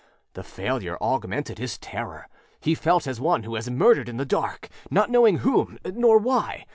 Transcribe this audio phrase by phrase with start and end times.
[0.33, 2.27] The failure augmented his terror;
[2.59, 6.65] he felt as one who has murdered in the dark, not knowing whom nor why.